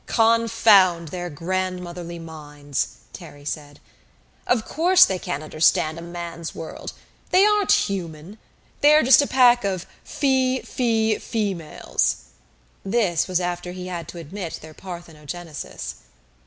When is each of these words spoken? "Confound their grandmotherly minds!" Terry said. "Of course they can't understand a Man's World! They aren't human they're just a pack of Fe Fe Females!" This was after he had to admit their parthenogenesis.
"Confound 0.07 1.09
their 1.09 1.29
grandmotherly 1.29 2.17
minds!" 2.17 2.95
Terry 3.13 3.45
said. 3.45 3.79
"Of 4.47 4.65
course 4.65 5.05
they 5.05 5.19
can't 5.19 5.43
understand 5.43 5.99
a 5.99 6.01
Man's 6.01 6.55
World! 6.55 6.93
They 7.29 7.45
aren't 7.45 7.71
human 7.87 8.39
they're 8.81 9.03
just 9.03 9.21
a 9.21 9.27
pack 9.27 9.63
of 9.63 9.85
Fe 10.03 10.63
Fe 10.63 11.19
Females!" 11.19 12.15
This 12.83 13.27
was 13.27 13.39
after 13.39 13.73
he 13.73 13.85
had 13.89 14.07
to 14.07 14.17
admit 14.17 14.57
their 14.63 14.73
parthenogenesis. 14.73 15.97